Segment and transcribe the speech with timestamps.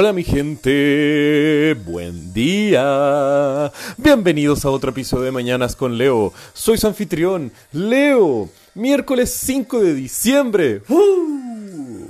[0.00, 3.70] Hola mi gente, buen día.
[3.98, 6.32] Bienvenidos a otro episodio de Mañanas con Leo.
[6.54, 8.48] Soy su anfitrión, Leo.
[8.74, 10.80] Miércoles 5 de diciembre.
[10.88, 12.08] ¡Uh!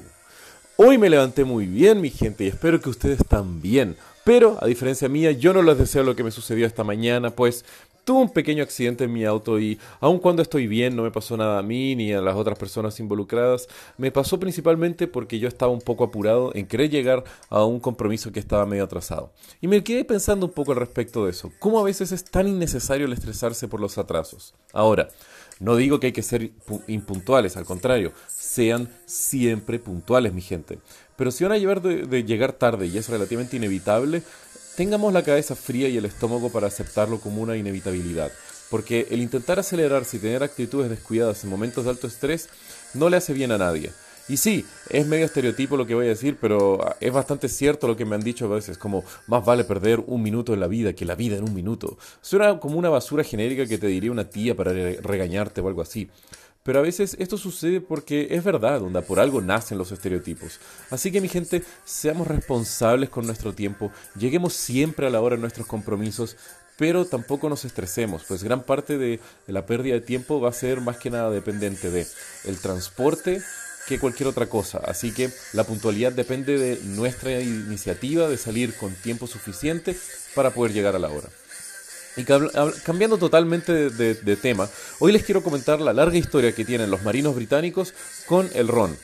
[0.77, 3.97] Hoy me levanté muy bien mi gente y espero que ustedes también.
[4.23, 7.65] Pero, a diferencia mía, yo no les deseo lo que me sucedió esta mañana, pues
[8.05, 11.37] Tuve un pequeño accidente en mi auto y aun cuando estoy bien no me pasó
[11.37, 13.69] nada a mí ni a las otras personas involucradas.
[13.99, 18.33] Me pasó principalmente porque yo estaba un poco apurado en querer llegar a un compromiso
[18.33, 19.33] que estaba medio atrasado.
[19.61, 21.53] Y me quedé pensando un poco al respecto de eso.
[21.59, 24.55] ¿Cómo a veces es tan innecesario el estresarse por los atrasos?
[24.73, 25.09] Ahora,
[25.61, 26.53] no digo que hay que ser
[26.89, 30.79] impuntuales, al contrario, sean siempre puntuales, mi gente.
[31.17, 34.23] Pero si van a llevar de, de llegar tarde y es relativamente inevitable,
[34.81, 38.33] tengamos la cabeza fría y el estómago para aceptarlo como una inevitabilidad,
[38.71, 42.49] porque el intentar acelerarse y tener actitudes descuidadas en momentos de alto estrés
[42.95, 43.93] no le hace bien a nadie.
[44.27, 47.89] Y sí, es medio estereotipo lo que voy a decir, pero ah, es bastante cierto
[47.89, 50.67] lo que me han dicho a veces, como más vale perder un minuto en la
[50.67, 51.99] vida que la vida en un minuto.
[52.23, 56.09] Suena como una basura genérica que te diría una tía para regañarte o algo así.
[56.63, 60.61] Pero a veces esto sucede porque es verdad, donde por algo nacen los estereotipos.
[60.91, 65.41] Así que mi gente, seamos responsables con nuestro tiempo, lleguemos siempre a la hora de
[65.41, 66.37] nuestros compromisos,
[66.77, 70.81] pero tampoco nos estresemos, pues gran parte de, la pérdida de tiempo va a ser
[70.81, 72.07] más que nada dependiente de
[72.45, 73.43] el transporte
[73.87, 74.81] que cualquier otra cosa.
[74.85, 79.97] Así que la puntualidad depende de nuestra iniciativa de salir con tiempo suficiente
[80.35, 81.29] para poder llegar a la hora.
[82.21, 82.25] Y
[82.85, 84.69] cambiando totalmente de, tema,
[84.99, 87.95] hoy les quiero comentar la larga historia que tienen los marinos británicos
[88.27, 88.95] con el ron.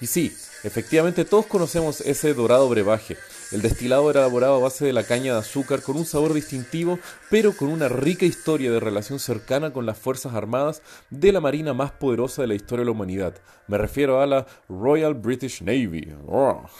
[0.00, 0.32] Y sí,
[0.62, 3.16] efectivamente todos conocemos ese dorado brebaje,
[3.52, 6.98] el destilado era elaborado a base de la caña de azúcar con un sabor distintivo,
[7.30, 11.74] pero con una rica historia de relación cercana con las Fuerzas Armadas de la Marina
[11.74, 13.34] más poderosa de la historia de la humanidad.
[13.66, 16.12] Me refiero a la Royal British Navy.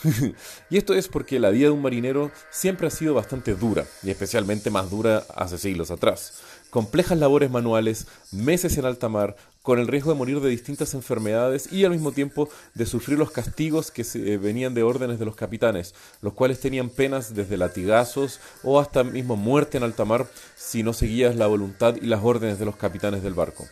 [0.69, 4.09] y esto es porque la vida de un marinero siempre ha sido bastante dura, y
[4.09, 9.87] especialmente más dura hace siglos atrás complejas labores manuales, meses en alta mar, con el
[9.87, 14.03] riesgo de morir de distintas enfermedades y al mismo tiempo de sufrir los castigos que
[14.15, 19.03] eh, venían de órdenes de los capitanes, los cuales tenían penas desde latigazos o hasta
[19.03, 22.77] mismo muerte en alta mar si no seguías la voluntad y las órdenes de los
[22.77, 23.67] capitanes del barco.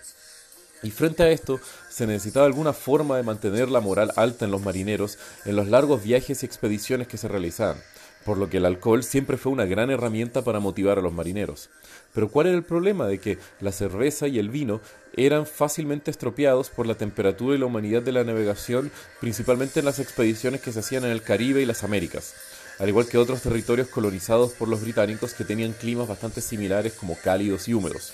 [0.84, 4.62] Y frente a esto, se necesitaba alguna forma de mantener la moral alta en los
[4.62, 7.78] marineros en los largos viajes y expediciones que se realizaban
[8.26, 11.70] por lo que el alcohol siempre fue una gran herramienta para motivar a los marineros.
[12.14, 13.08] Pero ¿cuál era el problema?
[13.08, 14.82] De que la cerveza y el vino
[15.16, 20.00] eran fácilmente estropeados por la temperatura y la humanidad de la navegación, principalmente en las
[20.00, 22.34] expediciones que se hacían en el Caribe y las Américas,
[22.80, 27.18] al igual que otros territorios colonizados por los británicos que tenían climas bastante similares como
[27.18, 28.14] cálidos y húmedos.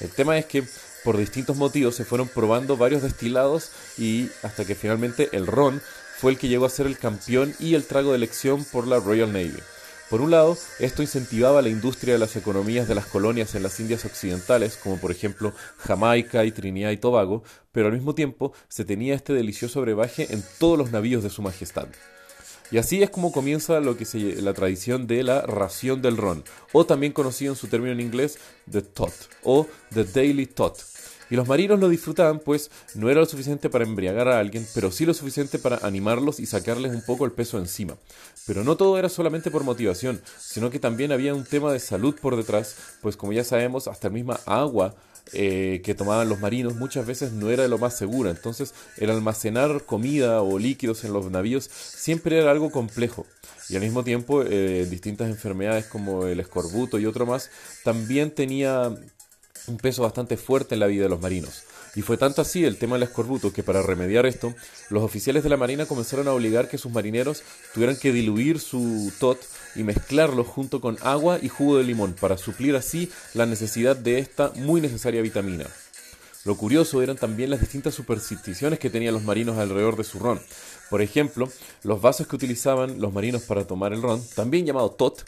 [0.00, 0.64] El tema es que
[1.04, 5.80] por distintos motivos se fueron probando varios destilados y hasta que finalmente el ron
[6.22, 9.00] fue el que llegó a ser el campeón y el trago de elección por la
[9.00, 9.58] Royal Navy.
[10.08, 13.80] Por un lado, esto incentivaba la industria de las economías de las colonias en las
[13.80, 18.84] Indias Occidentales, como por ejemplo Jamaica y Trinidad y Tobago, pero al mismo tiempo se
[18.84, 21.88] tenía este delicioso brebaje en todos los navíos de su majestad.
[22.70, 26.44] Y así es como comienza lo que se, la tradición de la ración del ron,
[26.70, 28.38] o también conocido en su término en inglés,
[28.70, 29.12] the tot,
[29.42, 30.78] o the daily tot,
[31.32, 34.92] y los marinos lo disfrutaban, pues no era lo suficiente para embriagar a alguien, pero
[34.92, 37.96] sí lo suficiente para animarlos y sacarles un poco el peso encima.
[38.46, 42.14] Pero no todo era solamente por motivación, sino que también había un tema de salud
[42.20, 44.94] por detrás, pues como ya sabemos, hasta la misma agua
[45.32, 48.30] eh, que tomaban los marinos muchas veces no era de lo más segura.
[48.30, 53.24] Entonces, el almacenar comida o líquidos en los navíos siempre era algo complejo.
[53.70, 57.48] Y al mismo tiempo, eh, distintas enfermedades como el escorbuto y otro más
[57.84, 58.94] también tenía
[59.66, 61.64] un peso bastante fuerte en la vida de los marinos.
[61.94, 64.54] Y fue tanto así el tema del escorbuto que para remediar esto,
[64.88, 67.42] los oficiales de la Marina comenzaron a obligar que sus marineros
[67.74, 69.38] tuvieran que diluir su tot
[69.76, 74.18] y mezclarlo junto con agua y jugo de limón para suplir así la necesidad de
[74.18, 75.66] esta muy necesaria vitamina.
[76.44, 80.40] Lo curioso eran también las distintas supersticiones que tenían los marinos alrededor de su ron.
[80.90, 81.48] Por ejemplo,
[81.84, 85.24] los vasos que utilizaban los marinos para tomar el ron, también llamado tot,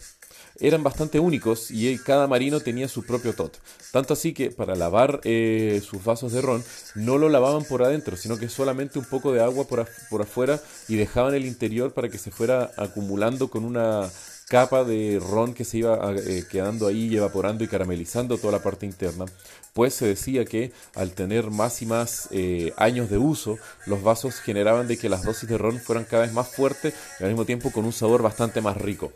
[0.61, 3.59] eran bastante únicos y cada marino tenía su propio tot.
[3.93, 6.65] Tanto así que para lavar eh, sus vasos de ron
[6.95, 10.61] no lo lavaban por adentro, sino que solamente un poco de agua por, por afuera
[10.89, 14.11] y dejaban el interior para que se fuera acumulando con una
[14.49, 18.87] capa de ron que se iba eh, quedando ahí evaporando y caramelizando toda la parte
[18.87, 19.25] interna,
[19.73, 24.37] pues se decía que al tener más y más eh, años de uso, los vasos
[24.37, 27.45] generaban de que las dosis de ron fueran cada vez más fuertes y al mismo
[27.45, 29.12] tiempo con un sabor bastante más rico.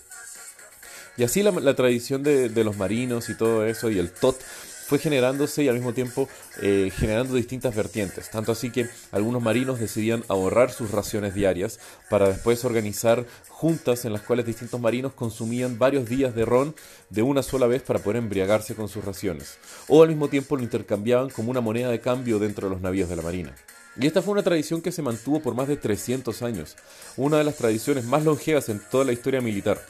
[1.18, 5.64] Y así la, tradición de, los marinos y todo eso y el tot fue generándose
[5.64, 6.28] y al mismo tiempo
[6.62, 8.30] eh, generando distintas vertientes.
[8.30, 14.12] Tanto así que algunos marinos decidían ahorrar sus raciones diarias para después organizar juntas en
[14.12, 16.74] las cuales distintos marinos consumían varios días de ron
[17.10, 19.58] de una sola vez para poder embriagarse con sus raciones.
[19.88, 23.08] O al mismo tiempo lo intercambiaban como una moneda de cambio dentro de los navíos
[23.08, 23.54] de la marina.
[24.00, 26.76] Y esta fue una tradición que se mantuvo por más de 300 años,
[27.16, 29.80] una de las tradiciones más longevas en toda la historia militar.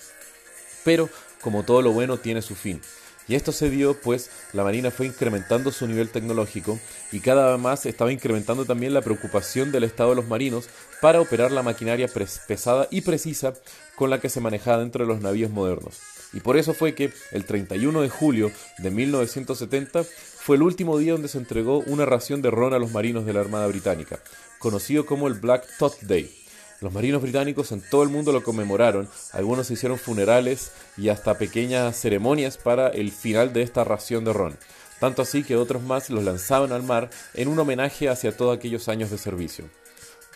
[0.84, 1.08] Pero,
[1.40, 2.80] como todo lo bueno, tiene su fin.
[3.28, 6.80] Y esto se dio pues la Marina fue incrementando su nivel tecnológico
[7.12, 10.68] y cada vez más estaba incrementando también la preocupación del estado de los marinos
[11.02, 13.52] para operar la maquinaria pesada y precisa
[13.96, 15.98] con la que se manejaba dentro de los navíos modernos.
[16.32, 21.12] Y por eso fue que el 31 de julio de 1970 fue el último día
[21.12, 24.20] donde se entregó una ración de ron a los marinos de la Armada Británica,
[24.58, 26.37] conocido como el Black Tot Day.
[26.80, 31.98] Los marinos británicos en todo el mundo lo conmemoraron, algunos hicieron funerales y hasta pequeñas
[31.98, 34.56] ceremonias para el final de esta ración de ron,
[35.00, 38.88] tanto así que otros más los lanzaban al mar en un homenaje hacia todos aquellos
[38.88, 39.64] años de servicio.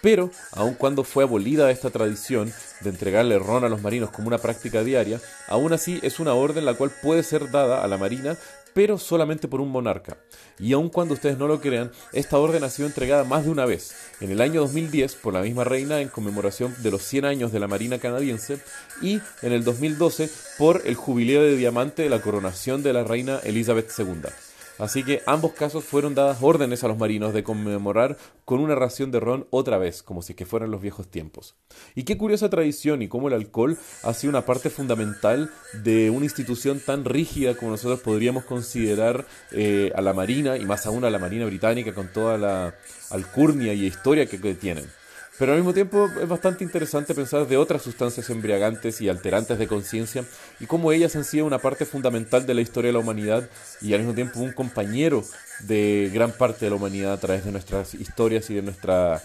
[0.00, 4.39] Pero, aun cuando fue abolida esta tradición de entregarle ron a los marinos como una
[4.39, 8.37] práctica diaria, aún así es una orden la cual puede ser dada a la Marina
[8.74, 10.19] pero solamente por un monarca.
[10.58, 13.66] Y aun cuando ustedes no lo crean, esta orden ha sido entregada más de una
[13.66, 13.94] vez.
[14.20, 17.60] En el año 2010 por la misma reina en conmemoración de los 100 años de
[17.60, 18.58] la Marina canadiense
[19.00, 23.40] y en el 2012 por el jubileo de diamante de la coronación de la reina
[23.44, 24.51] Elizabeth II.
[24.78, 29.10] Así que ambos casos fueron dadas órdenes a los marinos de conmemorar con una ración
[29.10, 31.54] de ron otra vez, como si que fueran los viejos tiempos.
[31.94, 35.50] Y qué curiosa tradición y cómo el alcohol ha sido una parte fundamental
[35.82, 40.86] de una institución tan rígida como nosotros podríamos considerar eh, a la Marina y más
[40.86, 42.74] aún a la Marina británica con toda la
[43.10, 45.01] alcurnia y historia que tienen.
[45.38, 49.67] Pero al mismo tiempo es bastante interesante pensar de otras sustancias embriagantes y alterantes de
[49.67, 50.25] conciencia
[50.61, 53.49] y cómo ellas han sido una parte fundamental de la historia de la humanidad
[53.81, 55.25] y al mismo tiempo un compañero
[55.61, 59.23] de gran parte de la humanidad a través de nuestras historias y de nuestra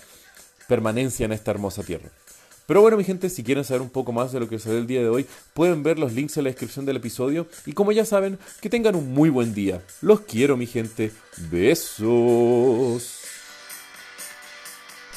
[0.67, 2.09] permanencia en esta hermosa tierra.
[2.67, 4.87] Pero bueno, mi gente, si quieren saber un poco más de lo que ve el
[4.87, 7.47] día de hoy, pueden ver los links en la descripción del episodio.
[7.65, 9.81] Y como ya saben, que tengan un muy buen día.
[10.01, 11.13] Los quiero, mi gente.
[11.49, 13.26] Besos.